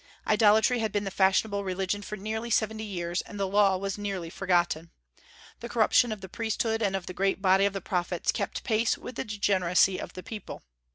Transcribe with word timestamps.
Idolatry 0.25 0.79
had 0.79 0.91
been 0.91 1.03
the 1.03 1.11
fashionable 1.11 1.63
religion 1.63 2.01
for 2.01 2.15
nearly 2.15 2.49
seventy 2.49 2.85
years, 2.85 3.21
and 3.21 3.39
the 3.39 3.47
Law 3.47 3.77
was 3.77 3.99
nearly 3.99 4.31
forgotten. 4.31 4.89
The 5.59 5.69
corruption 5.69 6.11
of 6.11 6.21
the 6.21 6.27
priesthood 6.27 6.81
and 6.81 6.95
of 6.95 7.05
the 7.05 7.13
great 7.13 7.39
body 7.39 7.65
of 7.65 7.73
the 7.73 7.81
prophets 7.81 8.31
kept 8.31 8.63
pace 8.63 8.97
with 8.97 9.13
the 9.13 9.23
degeneracy 9.23 9.99
of 10.01 10.13
the 10.13 10.23
people. 10.23 10.63